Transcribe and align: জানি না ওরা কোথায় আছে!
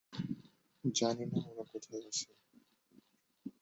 জানি 0.83 1.25
না 1.25 1.39
ওরা 1.49 1.63
কোথায় 1.71 2.03
আছে! 2.09 2.29